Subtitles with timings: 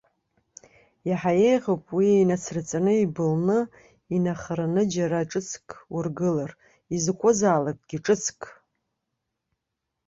[1.09, 3.59] Иаҳа еиӷьуп уи инацраҵаны ибылны,
[4.15, 6.51] инахараны џьара ҿыцк ургылар,
[6.95, 8.41] изакәызаалакгьы ҿыцк!